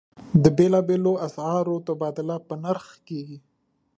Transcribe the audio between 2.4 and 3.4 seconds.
په نرخ کېږي.